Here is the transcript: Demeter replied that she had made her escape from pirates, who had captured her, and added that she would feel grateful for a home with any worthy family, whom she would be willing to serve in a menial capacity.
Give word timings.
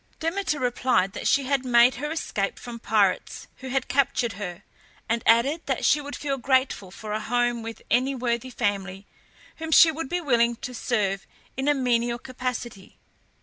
Demeter 0.19 0.59
replied 0.59 1.13
that 1.13 1.27
she 1.27 1.43
had 1.43 1.63
made 1.63 1.93
her 2.01 2.09
escape 2.11 2.57
from 2.57 2.79
pirates, 2.79 3.47
who 3.57 3.69
had 3.69 3.87
captured 3.87 4.33
her, 4.33 4.63
and 5.07 5.21
added 5.27 5.61
that 5.67 5.85
she 5.85 6.01
would 6.01 6.15
feel 6.15 6.39
grateful 6.39 6.89
for 6.89 7.11
a 7.13 7.19
home 7.19 7.61
with 7.61 7.83
any 7.91 8.15
worthy 8.15 8.49
family, 8.49 9.05
whom 9.57 9.69
she 9.69 9.91
would 9.91 10.09
be 10.09 10.19
willing 10.19 10.55
to 10.55 10.73
serve 10.73 11.27
in 11.55 11.67
a 11.67 11.75
menial 11.75 12.17
capacity. 12.17 12.97